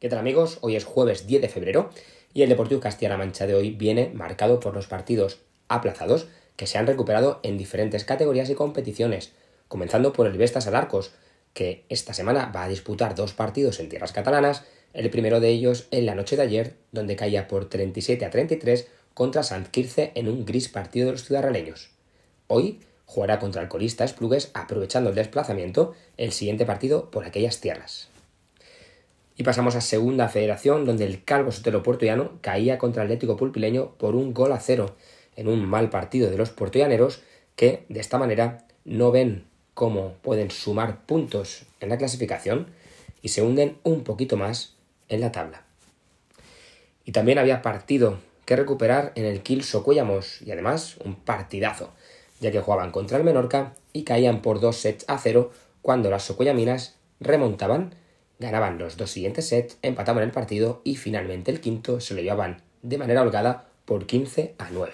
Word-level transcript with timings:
¿Qué 0.00 0.08
tal 0.08 0.18
amigos? 0.18 0.56
Hoy 0.62 0.76
es 0.76 0.86
jueves 0.86 1.26
10 1.26 1.42
de 1.42 1.50
febrero 1.50 1.90
y 2.32 2.40
el 2.40 2.48
Deportivo 2.48 2.80
Castilla-La 2.80 3.18
Mancha 3.18 3.46
de 3.46 3.54
hoy 3.54 3.72
viene 3.72 4.10
marcado 4.14 4.58
por 4.58 4.72
los 4.72 4.86
partidos 4.86 5.40
aplazados 5.68 6.26
que 6.56 6.66
se 6.66 6.78
han 6.78 6.86
recuperado 6.86 7.38
en 7.42 7.58
diferentes 7.58 8.06
categorías 8.06 8.48
y 8.48 8.54
competiciones, 8.54 9.32
comenzando 9.68 10.14
por 10.14 10.26
el 10.26 10.38
Vestas 10.38 10.66
Alarcos, 10.66 11.12
que 11.52 11.84
esta 11.90 12.14
semana 12.14 12.46
va 12.46 12.64
a 12.64 12.68
disputar 12.70 13.14
dos 13.14 13.34
partidos 13.34 13.78
en 13.78 13.90
tierras 13.90 14.12
catalanas, 14.12 14.64
el 14.94 15.10
primero 15.10 15.38
de 15.38 15.50
ellos 15.50 15.86
en 15.90 16.06
la 16.06 16.14
noche 16.14 16.36
de 16.36 16.44
ayer, 16.44 16.76
donde 16.92 17.16
caía 17.16 17.46
por 17.46 17.68
37 17.68 18.24
a 18.24 18.30
33 18.30 18.88
contra 19.12 19.42
Sant 19.42 19.68
Quirce 19.68 20.12
en 20.14 20.28
un 20.28 20.46
gris 20.46 20.70
partido 20.70 21.08
de 21.08 21.12
los 21.12 21.24
ciudadraleños. 21.24 21.90
Hoy 22.46 22.80
jugará 23.04 23.38
contra 23.38 23.60
el 23.60 23.68
colista 23.68 24.04
Esplugues 24.04 24.50
aprovechando 24.54 25.10
el 25.10 25.16
desplazamiento 25.16 25.92
el 26.16 26.32
siguiente 26.32 26.64
partido 26.64 27.10
por 27.10 27.26
aquellas 27.26 27.60
tierras. 27.60 28.08
Y 29.40 29.42
pasamos 29.42 29.74
a 29.74 29.80
segunda 29.80 30.28
federación, 30.28 30.84
donde 30.84 31.06
el 31.06 31.24
Calvo 31.24 31.50
Sotelo 31.50 31.82
puertollano 31.82 32.32
caía 32.42 32.76
contra 32.76 33.02
el 33.02 33.06
Atlético 33.06 33.38
Pulpileño 33.38 33.92
por 33.92 34.14
un 34.14 34.34
gol 34.34 34.52
a 34.52 34.60
cero, 34.60 34.96
en 35.34 35.48
un 35.48 35.64
mal 35.64 35.88
partido 35.88 36.30
de 36.30 36.36
los 36.36 36.50
puertollaneros 36.50 37.22
que, 37.56 37.86
de 37.88 38.00
esta 38.00 38.18
manera, 38.18 38.66
no 38.84 39.10
ven 39.10 39.46
cómo 39.72 40.12
pueden 40.20 40.50
sumar 40.50 41.06
puntos 41.06 41.62
en 41.80 41.88
la 41.88 41.96
clasificación 41.96 42.66
y 43.22 43.30
se 43.30 43.40
hunden 43.40 43.78
un 43.82 44.04
poquito 44.04 44.36
más 44.36 44.74
en 45.08 45.22
la 45.22 45.32
tabla. 45.32 45.62
Y 47.06 47.12
también 47.12 47.38
había 47.38 47.62
partido 47.62 48.18
que 48.44 48.56
recuperar 48.56 49.12
en 49.14 49.24
el 49.24 49.40
Kiel 49.40 49.64
Socuellamos 49.64 50.42
y 50.42 50.50
además 50.50 50.98
un 51.02 51.14
partidazo, 51.14 51.94
ya 52.40 52.50
que 52.50 52.60
jugaban 52.60 52.90
contra 52.90 53.16
el 53.16 53.24
Menorca 53.24 53.72
y 53.94 54.02
caían 54.02 54.42
por 54.42 54.60
dos 54.60 54.76
sets 54.76 55.06
a 55.08 55.16
cero 55.16 55.50
cuando 55.80 56.10
las 56.10 56.24
Socuellaminas 56.24 56.96
remontaban 57.20 57.94
Ganaban 58.40 58.78
los 58.78 58.96
dos 58.96 59.10
siguientes 59.10 59.48
sets, 59.48 59.76
empataban 59.82 60.24
el 60.24 60.30
partido 60.30 60.80
y 60.82 60.96
finalmente 60.96 61.50
el 61.50 61.60
quinto 61.60 62.00
se 62.00 62.14
lo 62.14 62.22
llevaban 62.22 62.62
de 62.82 62.96
manera 62.96 63.20
holgada 63.20 63.66
por 63.84 64.06
15 64.06 64.54
a 64.58 64.70
9. 64.70 64.92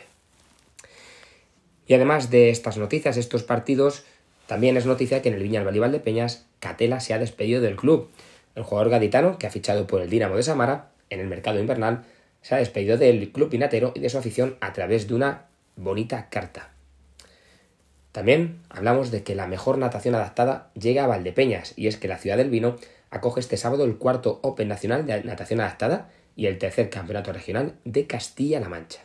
Y 1.86 1.94
además 1.94 2.28
de 2.30 2.50
estas 2.50 2.76
noticias, 2.76 3.16
estos 3.16 3.44
partidos, 3.44 4.04
también 4.48 4.76
es 4.76 4.84
noticia 4.84 5.22
que 5.22 5.28
en 5.28 5.36
el 5.36 5.44
Viña 5.44 5.62
Valibal 5.62 5.92
de 5.92 6.00
Peñas, 6.00 6.46
Catela 6.58 6.98
se 6.98 7.14
ha 7.14 7.20
despedido 7.20 7.60
del 7.60 7.76
club. 7.76 8.10
El 8.56 8.64
jugador 8.64 8.90
gaditano, 8.90 9.38
que 9.38 9.46
ha 9.46 9.50
fichado 9.50 9.86
por 9.86 10.02
el 10.02 10.10
Dinamo 10.10 10.34
de 10.34 10.42
Samara 10.42 10.90
en 11.08 11.20
el 11.20 11.28
mercado 11.28 11.60
invernal, 11.60 12.04
se 12.42 12.56
ha 12.56 12.58
despedido 12.58 12.98
del 12.98 13.30
club 13.30 13.48
pinatero 13.48 13.92
y 13.94 14.00
de 14.00 14.08
su 14.08 14.18
afición 14.18 14.56
a 14.60 14.72
través 14.72 15.06
de 15.06 15.14
una 15.14 15.46
bonita 15.76 16.28
carta. 16.30 16.75
También 18.16 18.62
hablamos 18.70 19.10
de 19.10 19.22
que 19.22 19.34
la 19.34 19.46
mejor 19.46 19.76
natación 19.76 20.14
adaptada 20.14 20.70
llega 20.72 21.04
a 21.04 21.06
Valdepeñas, 21.06 21.74
y 21.76 21.86
es 21.86 21.98
que 21.98 22.08
la 22.08 22.16
ciudad 22.16 22.38
del 22.38 22.48
vino 22.48 22.76
acoge 23.10 23.40
este 23.40 23.58
sábado 23.58 23.84
el 23.84 23.98
cuarto 23.98 24.40
Open 24.42 24.68
Nacional 24.68 25.04
de 25.04 25.22
Natación 25.22 25.60
Adaptada 25.60 26.08
y 26.34 26.46
el 26.46 26.56
tercer 26.56 26.88
Campeonato 26.88 27.34
Regional 27.34 27.74
de 27.84 28.06
Castilla-La 28.06 28.70
Mancha. 28.70 29.00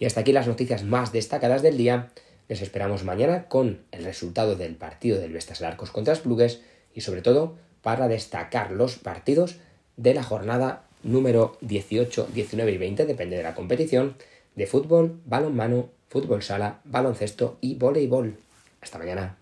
Y 0.00 0.06
hasta 0.06 0.22
aquí 0.22 0.32
las 0.32 0.48
noticias 0.48 0.82
más 0.82 1.12
destacadas 1.12 1.62
del 1.62 1.76
día. 1.76 2.08
Les 2.48 2.62
esperamos 2.62 3.04
mañana 3.04 3.44
con 3.44 3.78
el 3.92 4.04
resultado 4.04 4.56
del 4.56 4.74
partido 4.74 5.20
del 5.20 5.32
Vestas 5.32 5.62
Arcos 5.62 5.92
contra 5.92 6.16
Plugues 6.16 6.62
y 6.94 7.02
sobre 7.02 7.22
todo 7.22 7.54
para 7.80 8.08
destacar 8.08 8.72
los 8.72 8.96
partidos 8.96 9.58
de 9.96 10.14
la 10.14 10.24
jornada 10.24 10.82
número 11.04 11.56
18, 11.60 12.26
19 12.34 12.72
y 12.72 12.78
20, 12.78 13.06
depende 13.06 13.36
de 13.36 13.44
la 13.44 13.54
competición, 13.54 14.16
de 14.56 14.66
fútbol, 14.66 15.20
balonmano, 15.26 15.90
fútbol 16.08 16.42
sala, 16.42 16.80
baloncesto 16.84 17.58
y 17.60 17.76
voleibol. 17.76 18.38
Hasta 18.80 18.98
mañana. 18.98 19.36